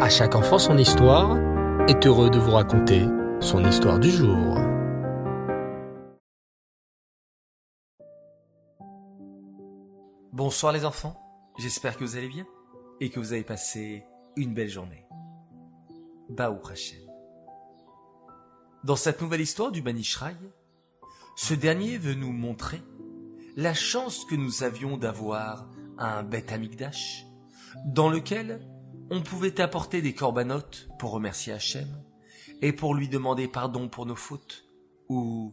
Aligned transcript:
À 0.00 0.08
chaque 0.08 0.34
enfant 0.34 0.58
son 0.58 0.76
histoire 0.76 1.38
est 1.88 2.04
heureux 2.04 2.28
de 2.28 2.38
vous 2.38 2.50
raconter 2.50 3.06
son 3.40 3.64
histoire 3.64 4.00
du 4.00 4.10
jour. 4.10 4.58
Bonsoir 10.32 10.72
les 10.72 10.84
enfants, 10.84 11.16
j'espère 11.58 11.96
que 11.96 12.02
vous 12.02 12.16
allez 12.16 12.28
bien 12.28 12.44
et 13.00 13.08
que 13.08 13.20
vous 13.20 13.32
avez 13.32 13.44
passé 13.44 14.04
une 14.36 14.52
belle 14.52 14.68
journée. 14.68 15.06
Baou 16.28 16.58
Hashem. 16.68 16.98
Dans 18.82 18.96
cette 18.96 19.22
nouvelle 19.22 19.42
histoire 19.42 19.70
du 19.70 19.80
Banishraï, 19.80 20.36
ce 21.36 21.54
dernier 21.54 21.98
veut 21.98 22.14
nous 22.14 22.32
montrer 22.32 22.82
la 23.56 23.74
chance 23.74 24.24
que 24.24 24.34
nous 24.34 24.64
avions 24.64 24.96
d'avoir 24.96 25.68
un 25.98 26.24
Beth 26.24 26.50
Amikdash, 26.50 27.26
dans 27.86 28.10
lequel 28.10 28.60
on 29.10 29.22
pouvait 29.22 29.60
apporter 29.60 30.02
des 30.02 30.14
corbanotes 30.14 30.88
pour 30.98 31.10
remercier 31.12 31.52
Hachem 31.52 31.88
et 32.62 32.72
pour 32.72 32.94
lui 32.94 33.08
demander 33.08 33.48
pardon 33.48 33.88
pour 33.88 34.06
nos 34.06 34.16
fautes 34.16 34.64
ou 35.08 35.52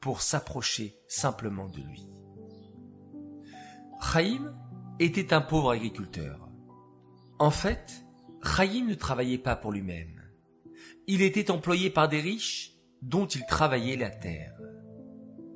pour 0.00 0.22
s'approcher 0.22 0.96
simplement 1.08 1.68
de 1.68 1.80
lui. 1.80 2.06
Chaim 4.00 4.54
était 4.98 5.32
un 5.32 5.40
pauvre 5.40 5.70
agriculteur. 5.70 6.48
En 7.38 7.50
fait, 7.50 8.04
Chaim 8.42 8.86
ne 8.86 8.94
travaillait 8.94 9.38
pas 9.38 9.56
pour 9.56 9.72
lui-même. 9.72 10.20
Il 11.06 11.22
était 11.22 11.50
employé 11.50 11.90
par 11.90 12.08
des 12.08 12.20
riches 12.20 12.72
dont 13.02 13.26
il 13.26 13.44
travaillait 13.46 13.96
la 13.96 14.10
terre. 14.10 14.54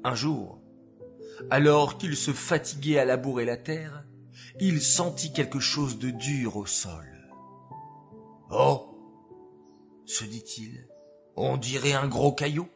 Un 0.03 0.15
jour, 0.15 0.63
alors 1.51 1.99
qu'il 1.99 2.17
se 2.17 2.33
fatiguait 2.33 2.99
à 2.99 3.05
labourer 3.05 3.45
la 3.45 3.57
terre, 3.57 4.05
il 4.61 4.81
sentit 4.81 5.33
quelque 5.33 5.61
chose 5.61 5.99
de 5.99 6.11
dur 6.11 6.57
au 6.57 6.67
sol. 6.67 7.14
Oh 8.51 8.91
se 10.07 10.25
dit-il, 10.25 10.87
on 11.37 11.57
dirait 11.57 11.95
un 11.95 12.09
gros 12.09 12.33
caillou. 12.33 12.69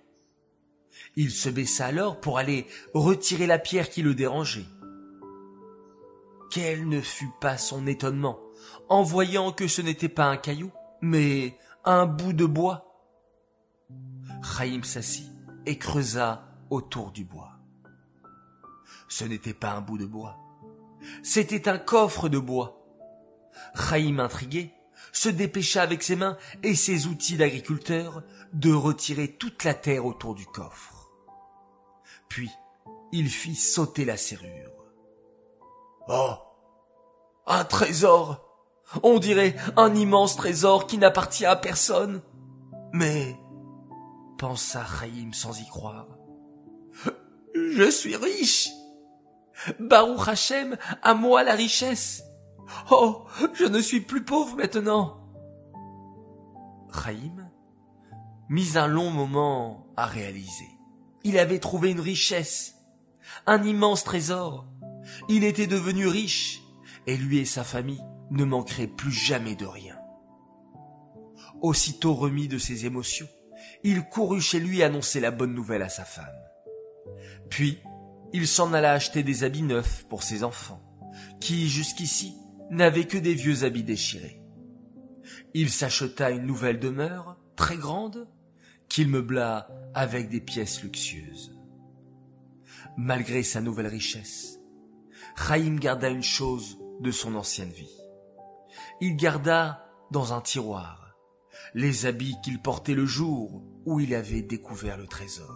Il 1.15 1.31
se 1.31 1.48
baissa 1.48 1.87
alors 1.87 2.20
pour 2.20 2.39
aller 2.39 2.67
retirer 2.95 3.47
la 3.47 3.59
pierre 3.59 3.91
qui 3.91 4.03
le 4.03 4.15
dérangeait. 4.15 4.67
Quel 6.51 6.89
ne 6.89 7.01
fut 7.01 7.31
pas 7.41 7.59
son 7.59 7.87
étonnement 7.87 8.41
en 8.89 9.03
voyant 9.03 9.53
que 9.53 9.69
ce 9.69 9.83
n'était 9.83 10.09
pas 10.09 10.25
un 10.25 10.39
caillou, 10.39 10.73
mais 11.03 11.59
un 11.85 12.07
bout 12.07 12.33
de 12.33 12.47
bois. 12.47 13.05
Chaim 14.42 14.83
s'assit 14.83 15.31
et 15.67 15.79
creusa 15.79 16.48
autour 16.70 17.12
du 17.12 17.25
bois. 17.25 17.53
Ce 19.09 19.25
n'était 19.25 19.55
pas 19.55 19.73
un 19.73 19.81
bout 19.81 19.98
de 19.98 20.07
bois, 20.07 20.39
c'était 21.23 21.69
un 21.69 21.79
coffre 21.79 22.29
de 22.29 22.39
bois. 22.39 22.75
Chaim 23.75 24.19
intrigué 24.19 24.73
se 25.12 25.28
dépêcha 25.28 25.83
avec 25.83 26.03
ses 26.03 26.17
mains 26.17 26.37
et 26.62 26.75
ses 26.75 27.06
outils 27.06 27.37
d'agriculteur 27.37 28.23
de 28.53 28.73
retirer 28.73 29.28
toute 29.28 29.64
la 29.64 29.75
terre 29.75 30.06
autour 30.06 30.34
du 30.34 30.47
coffre. 30.47 31.11
Puis, 32.28 32.51
il 33.12 33.29
fit 33.29 33.55
sauter 33.55 34.05
la 34.05 34.17
serrure. 34.17 34.73
Oh 36.09 36.34
Un 37.47 37.64
trésor 37.64 38.45
On 39.03 39.19
dirait 39.19 39.56
un 39.77 39.95
immense 39.95 40.36
trésor 40.36 40.86
qui 40.86 40.98
n'appartient 40.98 41.47
à 41.47 41.56
personne. 41.56 42.23
Mais, 42.92 43.36
pensa 44.39 44.84
Chaim 44.84 45.31
sans 45.33 45.59
y 45.61 45.67
croire, 45.69 46.06
je 47.55 47.91
suis 47.91 48.17
riche 48.17 48.69
Baruch 49.79 50.29
Hashem, 50.29 50.77
à 51.03 51.14
moi 51.14 51.42
la 51.42 51.55
richesse. 51.55 52.23
Oh, 52.91 53.24
je 53.55 53.64
ne 53.64 53.80
suis 53.80 54.00
plus 54.00 54.24
pauvre 54.24 54.56
maintenant. 54.56 55.20
Chaim 56.92 57.48
mit 58.48 58.77
un 58.77 58.86
long 58.86 59.11
moment 59.11 59.86
à 59.97 60.06
réaliser. 60.06 60.69
Il 61.22 61.39
avait 61.39 61.58
trouvé 61.58 61.90
une 61.90 62.01
richesse, 62.01 62.77
un 63.46 63.62
immense 63.62 64.05
trésor. 64.05 64.67
Il 65.28 65.45
était 65.45 65.67
devenu 65.67 66.07
riche, 66.07 66.62
et 67.07 67.17
lui 67.17 67.39
et 67.39 67.45
sa 67.45 67.64
famille 67.64 68.02
ne 68.30 68.45
manqueraient 68.45 68.86
plus 68.86 69.12
jamais 69.12 69.55
de 69.55 69.67
rien. 69.67 69.98
Aussitôt 71.61 72.14
remis 72.14 72.48
de 72.48 72.58
ses 72.58 72.86
émotions, 72.86 73.28
il 73.83 74.05
courut 74.05 74.40
chez 74.40 74.61
lui 74.61 74.83
annoncer 74.83 75.20
la 75.20 75.30
bonne 75.30 75.55
nouvelle 75.55 75.83
à 75.83 75.89
sa 75.89 76.05
femme. 76.05 76.27
Puis, 77.51 77.78
il 78.33 78.46
s'en 78.46 78.73
alla 78.73 78.92
acheter 78.92 79.23
des 79.23 79.45
habits 79.45 79.62
neufs 79.62 80.05
pour 80.08 80.23
ses 80.23 80.45
enfants, 80.45 80.83
qui 81.40 81.68
jusqu'ici 81.68 82.36
n'avaient 82.70 83.06
que 83.06 83.18
des 83.18 83.34
vieux 83.34 83.64
habits 83.64 83.84
déchirés. 83.84 84.40
Il 85.55 85.70
s'acheta 85.70 86.30
une 86.30 86.46
nouvelle 86.46 86.79
demeure, 86.79 87.36
très 87.56 87.77
grande, 87.77 88.29
qu'il 88.89 89.08
meubla 89.08 89.68
avec 89.95 90.29
des 90.29 90.40
pièces 90.40 90.83
luxueuses. 90.83 91.55
Malgré 92.96 93.42
sa 93.42 93.61
nouvelle 93.61 93.86
richesse, 93.86 94.61
Chaim 95.36 95.77
garda 95.77 96.08
une 96.08 96.23
chose 96.23 96.78
de 97.01 97.11
son 97.11 97.34
ancienne 97.34 97.70
vie. 97.70 97.96
Il 99.01 99.17
garda 99.17 99.86
dans 100.11 100.33
un 100.33 100.40
tiroir 100.40 101.08
les 101.74 102.07
habits 102.07 102.36
qu'il 102.42 102.61
portait 102.61 102.95
le 102.95 103.07
jour 103.07 103.62
où 103.84 104.01
il 104.01 104.14
avait 104.14 104.42
découvert 104.42 104.96
le 104.96 105.07
trésor. 105.07 105.55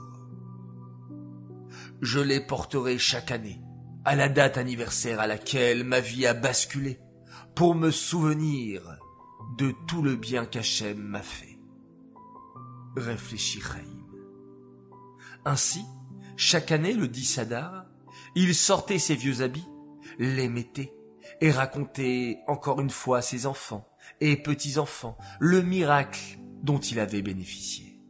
Je 2.00 2.20
les 2.20 2.40
porterai 2.40 2.98
chaque 2.98 3.30
année, 3.30 3.60
à 4.04 4.16
la 4.16 4.28
date 4.28 4.58
anniversaire 4.58 5.20
à 5.20 5.26
laquelle 5.26 5.84
ma 5.84 6.00
vie 6.00 6.26
a 6.26 6.34
basculé, 6.34 7.00
pour 7.54 7.74
me 7.74 7.90
souvenir 7.90 8.82
de 9.58 9.72
tout 9.86 10.02
le 10.02 10.16
bien 10.16 10.46
qu'Hachem 10.46 10.98
m'a 10.98 11.22
fait. 11.22 11.58
Réfléchit 12.96 13.60
Chaim. 13.60 14.06
Ainsi, 15.44 15.84
chaque 16.36 16.72
année, 16.72 16.94
le 16.94 17.08
10 17.08 17.24
Sadar, 17.24 17.86
il 18.34 18.54
sortait 18.54 18.98
ses 18.98 19.14
vieux 19.14 19.42
habits, 19.42 19.68
les 20.18 20.48
mettait, 20.48 20.94
et 21.40 21.50
racontait 21.50 22.38
encore 22.46 22.80
une 22.80 22.90
fois 22.90 23.18
à 23.18 23.22
ses 23.22 23.46
enfants 23.46 23.88
et 24.20 24.36
petits-enfants 24.36 25.16
le 25.40 25.62
miracle 25.62 26.38
dont 26.62 26.78
il 26.78 27.00
avait 27.00 27.22
bénéficié. 27.22 28.00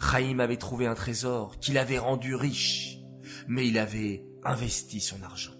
Chaim 0.00 0.38
avait 0.38 0.56
trouvé 0.56 0.86
un 0.86 0.94
trésor 0.94 1.58
qui 1.58 1.72
l'avait 1.72 1.98
rendu 1.98 2.34
riche, 2.34 2.98
mais 3.48 3.66
il 3.66 3.78
avait 3.78 4.27
investi 4.48 5.00
son 5.00 5.22
argent. 5.22 5.54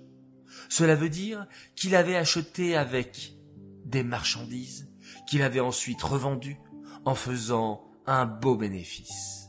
Cela 0.69 0.95
veut 0.95 1.09
dire 1.09 1.47
qu'il 1.77 1.95
avait 1.95 2.17
acheté 2.17 2.77
avec 2.77 3.35
des 3.85 4.03
marchandises 4.03 4.89
qu'il 5.27 5.43
avait 5.43 5.61
ensuite 5.61 6.03
revendues 6.03 6.59
en 7.05 7.15
faisant 7.15 7.91
un 8.07 8.27
beau 8.27 8.57
bénéfice. 8.57 9.49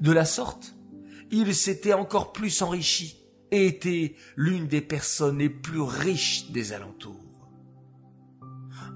De 0.00 0.12
la 0.12 0.24
sorte, 0.24 0.74
il 1.30 1.54
s'était 1.54 1.92
encore 1.92 2.32
plus 2.32 2.62
enrichi 2.62 3.16
et 3.50 3.66
était 3.66 4.16
l'une 4.36 4.66
des 4.66 4.80
personnes 4.80 5.38
les 5.38 5.48
plus 5.48 5.80
riches 5.80 6.50
des 6.50 6.72
alentours. 6.72 7.20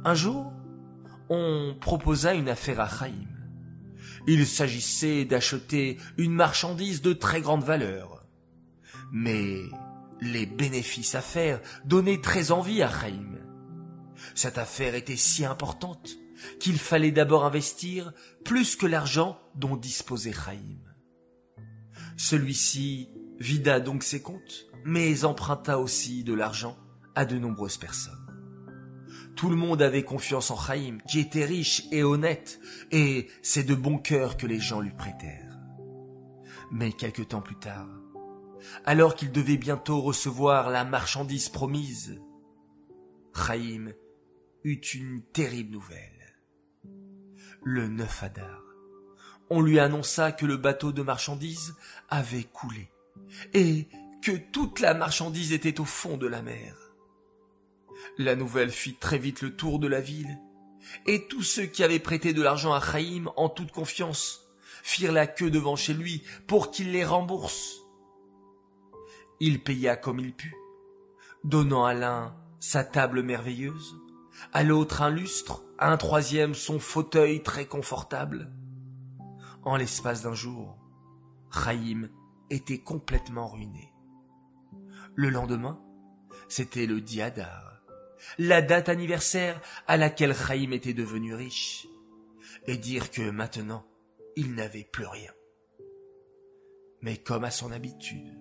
Un 0.05 0.15
jour, 0.15 0.53
on 1.29 1.77
proposa 1.81 2.35
une 2.35 2.49
affaire 2.49 2.81
à 2.81 2.89
Chaim. 2.89 3.27
Il 4.27 4.47
s'agissait 4.47 5.25
d'acheter 5.25 5.99
une 6.17 6.33
marchandise 6.33 7.03
de 7.03 7.13
très 7.13 7.41
grande 7.41 7.65
valeur. 7.65 8.18
Mais 9.13 9.63
les 10.21 10.47
bénéfices 10.47 11.15
à 11.15 11.21
faire 11.21 11.61
donnaient 11.85 12.21
très 12.21 12.51
envie 12.51 12.83
à 12.83 12.91
Chaim. 12.91 13.39
Cette 14.35 14.59
affaire 14.59 14.95
était 14.95 15.17
si 15.17 15.45
importante 15.45 16.11
qu'il 16.61 16.79
fallait 16.79 17.13
d'abord 17.13 17.45
investir 17.45 18.13
plus 18.45 18.77
que 18.77 18.87
l'argent 18.87 19.39
dont 19.55 19.77
disposait 19.77 20.33
Chaim. 20.33 20.79
Celui-ci 22.17 23.11
vida 23.39 23.81
donc 23.81 24.03
ses 24.03 24.21
comptes, 24.21 24.67
mais 24.85 25.25
emprunta 25.25 25.79
aussi 25.79 26.25
de 26.25 26.35
l'argent 26.35 26.77
à 27.15 27.25
de 27.25 27.39
nombreuses 27.39 27.77
personnes. 27.77 28.15
Tout 29.37 29.51
le 29.51 29.57
monde 29.57 29.83
avait 29.83 30.03
confiance 30.03 30.51
en 30.51 30.57
Chaim, 30.57 30.99
qui 31.09 31.21
était 31.21 31.45
riche 31.45 31.85
et 31.93 32.03
honnête, 32.03 32.59
et 32.91 33.29
c'est 33.43 33.63
de 33.63 33.75
bon 33.75 33.99
cœur 33.99 34.37
que 34.37 34.47
les 34.47 34.59
gens 34.59 34.81
lui 34.81 34.91
prêtèrent. 34.91 35.57
Mais 36.73 36.93
quelque 36.93 37.23
temps 37.23 37.41
plus 37.41 37.59
tard, 37.59 37.89
alors 38.85 39.15
qu'il 39.15 39.33
devait 39.33 39.57
bientôt 39.57 40.01
recevoir 40.01 40.71
la 40.71 40.85
marchandise 40.85 41.49
promise, 41.49 42.21
Chaim 43.35 43.93
eut 44.65 44.81
une 44.95 45.23
terrible 45.33 45.73
nouvelle. 45.73 46.37
Le 47.63 47.89
9 47.89 48.23
Adar, 48.23 48.63
on 49.51 49.61
lui 49.61 49.79
annonça 49.79 50.33
que 50.33 50.47
le 50.47 50.57
bateau 50.57 50.93
de 50.93 51.03
marchandises 51.03 51.75
avait 52.09 52.45
coulé, 52.45 52.91
et 53.55 53.89
que 54.23 54.33
toute 54.33 54.81
la 54.81 54.95
marchandise 54.95 55.53
était 55.53 55.81
au 55.81 55.85
fond 55.85 56.17
de 56.17 56.27
la 56.27 56.43
mer. 56.43 56.77
La 58.17 58.37
nouvelle 58.37 58.71
fit 58.71 58.95
très 58.95 59.19
vite 59.19 59.43
le 59.43 59.55
tour 59.55 59.79
de 59.79 59.87
la 59.87 60.01
ville, 60.01 60.39
et 61.07 61.27
tous 61.29 61.43
ceux 61.43 61.67
qui 61.67 61.85
avaient 61.85 61.99
prêté 61.99 62.33
de 62.33 62.43
l'argent 62.43 62.73
à 62.73 62.81
Chaim 62.81 63.27
en 63.37 63.49
toute 63.49 63.73
confiance 63.73 64.49
firent 64.83 65.13
la 65.13 65.27
queue 65.27 65.51
devant 65.51 65.77
chez 65.77 65.95
lui 65.95 66.23
pour 66.47 66.71
qu'il 66.71 66.93
les 66.93 67.05
rembourse. 67.05 67.88
Il 69.41 69.63
paya 69.63 69.97
comme 69.97 70.19
il 70.19 70.35
put, 70.35 70.57
donnant 71.45 71.85
à 71.85 71.95
l'un 71.95 72.37
sa 72.61 72.83
table 72.83 73.23
merveilleuse, 73.23 73.97
à 74.53 74.63
l'autre 74.65 75.03
un 75.03 75.11
lustre, 75.11 75.65
à 75.79 75.93
un 75.93 75.97
troisième 75.97 76.55
son 76.55 76.79
fauteuil 76.79 77.43
très 77.43 77.67
confortable. 77.67 78.53
En 79.63 79.77
l'espace 79.77 80.23
d'un 80.23 80.35
jour, 80.35 80.77
Chaim 81.53 82.09
était 82.51 82.79
complètement 82.79 83.47
ruiné. 83.47 83.93
Le 85.15 85.31
lendemain, 85.31 85.81
c'était 86.49 86.87
le 86.87 87.01
diadar, 87.01 87.83
la 88.39 88.63
date 88.63 88.89
anniversaire 88.89 89.61
à 89.87 89.97
laquelle 89.97 90.35
Chaim 90.35 90.73
était 90.73 90.95
devenu 90.95 91.35
riche, 91.35 91.87
et 92.67 92.77
dire 92.77 93.11
que 93.11 93.31
maintenant, 93.31 93.87
il 94.37 94.55
n'avait 94.55 94.89
plus 94.91 95.07
rien. 95.07 95.33
Mais 97.03 97.17
comme 97.17 97.45
à 97.45 97.51
son 97.51 97.71
habitude, 97.71 98.37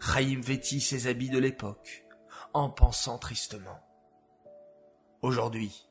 Chaim 0.00 0.40
vêtit 0.42 0.80
ses 0.80 1.06
habits 1.06 1.30
de 1.30 1.38
l'époque, 1.38 2.04
en 2.52 2.70
pensant 2.70 3.18
tristement. 3.18 3.80
Aujourd'hui, 5.22 5.88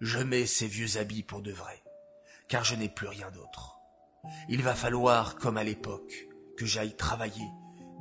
je 0.00 0.18
mets 0.18 0.46
ces 0.46 0.66
vieux 0.66 0.96
habits 0.96 1.22
pour 1.22 1.42
de 1.42 1.52
vrai, 1.52 1.82
car 2.48 2.64
je 2.64 2.74
n'ai 2.74 2.88
plus 2.88 3.06
rien 3.06 3.30
d'autre. 3.30 3.78
Il 4.48 4.62
va 4.62 4.74
falloir, 4.74 5.36
comme 5.36 5.56
à 5.56 5.64
l'époque, 5.64 6.28
que 6.56 6.66
j'aille 6.66 6.96
travailler 6.96 7.48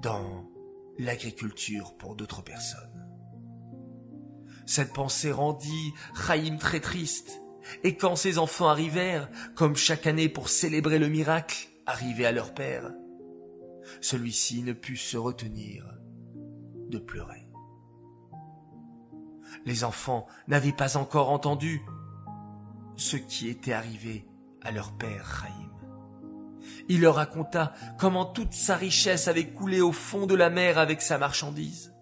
dans 0.02 0.50
l'agriculture 0.98 1.96
pour 1.98 2.16
d'autres 2.16 2.42
personnes. 2.42 3.08
Cette 4.66 4.94
pensée 4.94 5.32
rendit 5.32 5.94
Chaim 6.16 6.58
très 6.60 6.80
triste, 6.80 7.42
et 7.84 7.96
quand 7.96 8.16
ses 8.16 8.38
enfants 8.38 8.70
arrivèrent, 8.70 9.30
comme 9.56 9.76
chaque 9.76 10.08
année 10.08 10.30
pour 10.30 10.50
célébrer 10.50 11.00
le 11.00 11.10
miracle 11.10 11.70
arrivé 11.86 12.26
à 12.26 12.32
leur 12.32 12.54
père, 12.54 12.92
celui-ci 14.02 14.64
ne 14.64 14.74
put 14.74 14.98
se 14.98 15.18
retenir 15.18 15.86
de 16.90 17.00
pleurer. 17.00 17.48
Les 19.66 19.84
enfants 19.84 20.28
n'avaient 20.48 20.72
pas 20.72 20.98
encore 20.98 21.30
entendu 21.30 21.82
ce 22.96 23.18
qui 23.18 23.48
était 23.48 23.74
arrivé 23.74 24.28
à 24.62 24.72
leur 24.72 24.92
père 24.98 25.42
Chaim. 25.42 25.70
Il 26.90 27.02
leur 27.02 27.16
raconta 27.16 27.74
comment 27.98 28.26
toute 28.26 28.54
sa 28.54 28.76
richesse 28.76 29.28
avait 29.28 29.52
coulé 29.52 29.82
au 29.82 29.92
fond 29.92 30.26
de 30.26 30.36
la 30.36 30.50
mer 30.50 30.78
avec 30.78 31.02
sa 31.02 31.18
marchandise. 31.18 31.94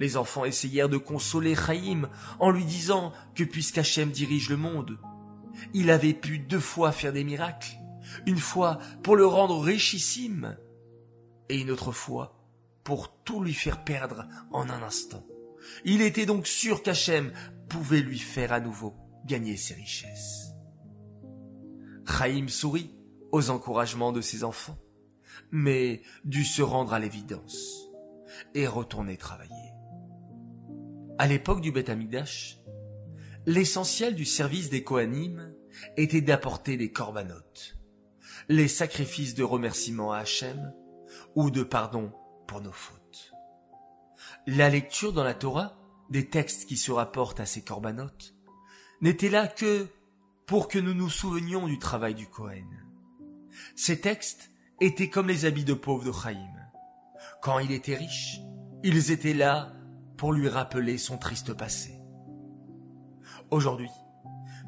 Les 0.00 0.16
enfants 0.16 0.44
essayèrent 0.44 0.88
de 0.88 0.96
consoler 0.96 1.54
Chaim 1.54 2.08
en 2.38 2.50
lui 2.50 2.64
disant 2.64 3.12
que 3.34 3.44
puisqu'Hachem 3.44 4.10
dirige 4.10 4.50
le 4.50 4.56
monde, 4.56 4.98
il 5.74 5.90
avait 5.90 6.14
pu 6.14 6.38
deux 6.38 6.60
fois 6.60 6.92
faire 6.92 7.12
des 7.12 7.24
miracles, 7.24 7.78
une 8.26 8.38
fois 8.38 8.78
pour 9.02 9.16
le 9.16 9.26
rendre 9.26 9.60
richissime 9.60 10.56
et 11.48 11.60
une 11.60 11.70
autre 11.70 11.92
fois 11.92 12.34
pour 12.84 13.22
tout 13.22 13.42
lui 13.42 13.52
faire 13.52 13.84
perdre 13.84 14.26
en 14.50 14.70
un 14.70 14.82
instant. 14.82 15.26
Il 15.84 16.00
était 16.00 16.26
donc 16.26 16.46
sûr 16.46 16.82
qu'Hachem 16.82 17.32
pouvait 17.68 18.00
lui 18.00 18.18
faire 18.18 18.52
à 18.52 18.60
nouveau 18.60 18.94
gagner 19.26 19.56
ses 19.56 19.74
richesses. 19.74 20.54
Chaim 22.06 22.48
sourit 22.48 22.94
aux 23.30 23.50
encouragements 23.50 24.12
de 24.12 24.22
ses 24.22 24.42
enfants, 24.42 24.78
mais 25.50 26.00
dut 26.24 26.44
se 26.44 26.62
rendre 26.62 26.94
à 26.94 26.98
l'évidence 26.98 27.90
et 28.54 28.66
retourner 28.66 29.16
travailler. 29.16 29.52
À 31.18 31.26
l'époque 31.26 31.60
du 31.60 31.72
Beth 31.72 31.90
Amikdash, 31.90 32.58
l'essentiel 33.44 34.14
du 34.14 34.24
service 34.24 34.70
des 34.70 34.82
Kohanim 34.82 35.52
était 35.96 36.22
d'apporter 36.22 36.76
des 36.76 36.90
corbanotes, 36.90 37.76
les 38.48 38.68
sacrifices 38.68 39.34
de 39.34 39.42
remerciement 39.42 40.12
à 40.12 40.18
Hachem 40.18 40.72
ou 41.34 41.50
de 41.50 41.62
pardon 41.62 42.12
pour 42.46 42.60
nos 42.60 42.72
fautes. 42.72 43.32
La 44.46 44.68
lecture 44.68 45.12
dans 45.12 45.24
la 45.24 45.34
Torah 45.34 45.76
des 46.10 46.28
textes 46.28 46.66
qui 46.66 46.76
se 46.76 46.90
rapportent 46.90 47.40
à 47.40 47.46
ces 47.46 47.62
corbanotes 47.62 48.34
n'était 49.00 49.28
là 49.28 49.46
que 49.46 49.86
pour 50.46 50.68
que 50.68 50.78
nous 50.78 50.94
nous 50.94 51.10
souvenions 51.10 51.66
du 51.66 51.78
travail 51.78 52.14
du 52.14 52.26
Kohen. 52.26 52.66
Ces 53.76 54.00
textes 54.00 54.50
étaient 54.80 55.10
comme 55.10 55.28
les 55.28 55.44
habits 55.44 55.64
de 55.64 55.74
pauvre 55.74 56.04
de 56.04 56.12
Chaim. 56.12 56.54
Quand 57.42 57.58
il 57.58 57.70
était 57.72 57.96
riche, 57.96 58.40
ils 58.82 59.10
étaient 59.10 59.34
là 59.34 59.72
pour 60.16 60.32
lui 60.32 60.48
rappeler 60.48 60.98
son 60.98 61.18
triste 61.18 61.52
passé. 61.52 62.00
Aujourd'hui, 63.50 63.90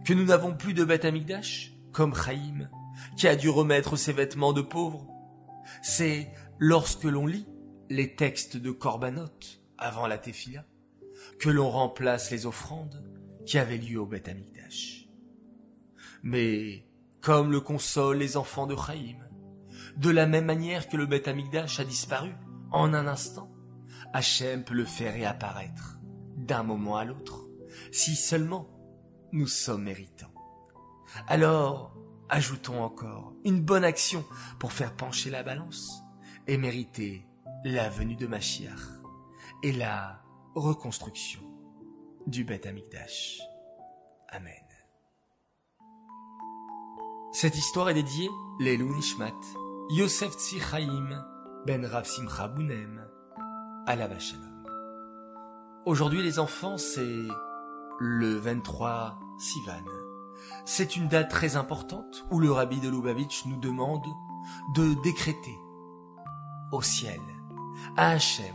que 0.04 0.12
nous 0.12 0.24
n'avons 0.24 0.54
plus 0.54 0.74
de 0.74 0.84
bête 0.84 1.04
amigdash, 1.04 1.72
comme 1.92 2.14
Chaim, 2.14 2.68
qui 3.16 3.28
a 3.28 3.36
dû 3.36 3.48
remettre 3.48 3.96
ses 3.96 4.12
vêtements 4.12 4.52
de 4.52 4.62
pauvre, 4.62 5.06
c'est 5.82 6.32
lorsque 6.60 7.04
l'on 7.04 7.26
lit 7.26 7.48
les 7.88 8.14
textes 8.14 8.56
de 8.58 8.70
Korbanot 8.70 9.40
avant 9.78 10.06
la 10.06 10.18
Tefila, 10.18 10.64
que 11.40 11.48
l'on 11.48 11.70
remplace 11.70 12.30
les 12.30 12.46
offrandes 12.46 13.02
qui 13.46 13.58
avaient 13.58 13.78
lieu 13.78 13.98
au 13.98 14.06
Beth 14.06 14.28
Amikdash. 14.28 15.08
Mais, 16.22 16.86
comme 17.22 17.50
le 17.50 17.60
consolent 17.60 18.18
les 18.18 18.36
enfants 18.36 18.66
de 18.66 18.76
Chaim, 18.76 19.16
de 19.96 20.10
la 20.10 20.26
même 20.26 20.44
manière 20.44 20.88
que 20.88 20.98
le 20.98 21.06
Beth 21.06 21.28
Amikdash 21.28 21.80
a 21.80 21.84
disparu 21.84 22.30
en 22.70 22.92
un 22.92 23.06
instant, 23.06 23.50
Hachem 24.12 24.62
peut 24.62 24.74
le 24.74 24.84
faire 24.84 25.14
réapparaître 25.14 25.98
d'un 26.36 26.62
moment 26.62 26.98
à 26.98 27.04
l'autre, 27.04 27.48
si 27.90 28.14
seulement 28.14 28.68
nous 29.32 29.46
sommes 29.46 29.84
méritants. 29.84 30.34
Alors, 31.26 31.96
ajoutons 32.28 32.82
encore 32.82 33.32
une 33.44 33.62
bonne 33.62 33.84
action 33.84 34.24
pour 34.58 34.72
faire 34.72 34.94
pencher 34.94 35.30
la 35.30 35.42
balance 35.42 36.02
et 36.50 36.58
mériter 36.58 37.24
la 37.64 37.88
venue 37.88 38.16
de 38.16 38.26
Mashiach 38.26 39.00
et 39.62 39.70
la 39.70 40.20
reconstruction 40.56 41.42
du 42.26 42.42
Beth 42.42 42.66
Amikdash. 42.66 43.40
Amen. 44.30 44.52
Cette 47.32 47.56
histoire 47.56 47.88
est 47.88 47.94
dédiée 47.94 48.28
l'Elou 48.58 48.92
Nishmat, 48.92 49.40
Yosef 49.90 50.32
Tzir 50.32 50.76
Ben 51.66 51.86
Rav 51.86 52.04
Simcha 52.04 52.48
Bounem, 52.48 53.06
la 53.86 54.18
Shalom. 54.18 54.64
Aujourd'hui 55.86 56.24
les 56.24 56.40
enfants, 56.40 56.78
c'est 56.78 57.28
le 58.00 58.34
23 58.34 59.20
Sivan. 59.38 59.84
C'est 60.64 60.96
une 60.96 61.06
date 61.06 61.30
très 61.30 61.54
importante 61.54 62.26
où 62.32 62.40
le 62.40 62.50
rabbi 62.50 62.80
de 62.80 62.88
Lubavitch 62.88 63.46
nous 63.46 63.60
demande 63.60 64.04
de 64.74 64.94
décréter 65.04 65.59
au 66.72 66.82
ciel, 66.82 67.20
à 67.96 68.10
Hachem, 68.10 68.54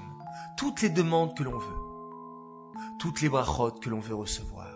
toutes 0.57 0.81
les 0.81 0.89
demandes 0.89 1.35
que 1.35 1.43
l'on 1.43 1.57
veut, 1.57 2.75
toutes 2.99 3.21
les 3.21 3.29
brachot 3.29 3.71
que 3.71 3.89
l'on 3.89 3.99
veut 3.99 4.15
recevoir. 4.15 4.73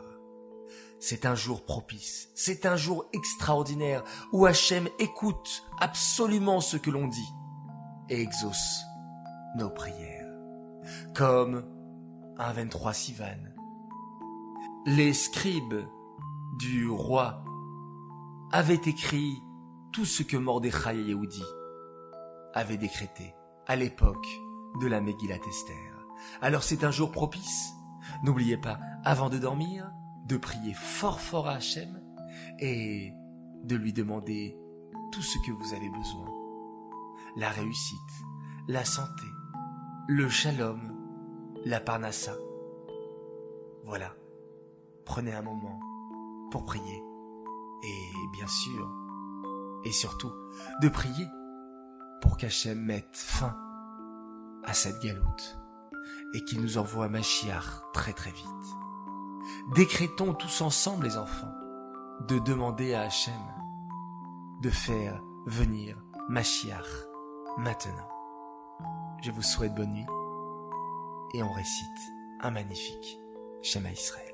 C'est 1.00 1.26
un 1.26 1.36
jour 1.36 1.64
propice, 1.64 2.30
c'est 2.36 2.66
un 2.66 2.76
jour 2.76 3.06
extraordinaire 3.14 4.04
où 4.34 4.46
Hachem 4.46 4.90
écoute 5.00 5.64
absolument 5.80 6.60
ce 6.60 6.76
que 6.76 6.90
l'on 6.90 7.08
dit 7.08 7.34
et 8.10 8.22
exauce 8.22 8.82
nos 9.56 9.70
prières. 9.70 10.28
Comme 11.16 11.64
un 12.38 12.54
23 12.54 12.94
Sivan. 12.94 13.38
Les 14.86 15.14
scribes 15.14 15.86
du 16.58 16.90
roi 16.90 17.44
avaient 18.52 18.82
écrit 18.86 19.42
tout 19.92 20.06
ce 20.06 20.24
que 20.24 20.38
Mordechai 20.38 20.98
et 20.98 21.04
Yehudi 21.04 21.44
avaient 22.54 22.78
décrété 22.78 23.34
à 23.70 23.76
l'époque 23.76 24.28
de 24.82 24.88
la 24.88 25.00
Megillat 25.00 25.46
Esther. 25.48 26.08
Alors 26.42 26.64
c'est 26.64 26.84
un 26.84 26.90
jour 26.90 27.12
propice. 27.12 27.72
N'oubliez 28.24 28.58
pas, 28.58 28.80
avant 29.06 29.30
de 29.30 29.38
dormir, 29.38 29.92
de 30.26 30.38
prier 30.38 30.74
fort 30.74 31.22
fort 31.22 31.48
à 31.48 31.54
Hachem 31.54 32.02
et 32.60 33.14
de 33.64 33.76
lui 33.76 33.94
demander 33.94 34.58
tout 35.12 35.22
ce 35.22 35.38
que 35.46 35.52
vous 35.52 35.74
avez 35.76 35.90
besoin. 35.90 36.26
La 37.38 37.50
réussite, 37.50 38.00
la 38.68 38.84
santé, 38.84 39.28
le 40.08 40.28
shalom, 40.30 40.80
la 41.64 41.80
parnassa. 41.80 42.34
Voilà. 43.86 44.16
Prenez 45.06 45.34
un 45.34 45.44
moment 45.44 45.80
pour 46.50 46.66
prier. 46.66 47.04
Et 47.84 48.12
bien 48.34 48.48
sûr, 48.48 48.92
et 49.86 49.92
surtout, 49.92 50.34
de 50.82 50.90
prier 50.90 51.28
pour 52.22 52.38
qu'Hachem 52.38 52.80
mette 52.80 53.16
fin 53.16 53.56
à 54.64 54.74
cette 54.74 55.02
galoute 55.02 55.58
et 56.34 56.44
qu'il 56.44 56.62
nous 56.62 56.78
envoie 56.78 57.10
Machiar 57.10 57.90
très 57.94 58.14
très 58.14 58.32
vite. 58.32 58.46
Décrétons 59.76 60.34
tous 60.34 60.62
ensemble 60.62 61.06
les 61.06 61.18
enfants 61.18 61.54
de 62.28 62.40
demander 62.40 62.94
à 62.94 63.02
Hachem 63.02 63.34
de 64.62 64.70
faire 64.70 65.22
venir 65.46 65.98
Machiar 66.28 66.86
maintenant. 67.58 68.10
Je 69.22 69.32
vous 69.32 69.42
souhaite 69.42 69.76
bonne 69.76 69.92
nuit 69.92 70.08
et 71.34 71.44
on 71.44 71.52
récite 71.52 72.00
un 72.42 72.52
magnifique 72.52 73.20
Shema 73.62 73.92
Israël. 73.92 74.29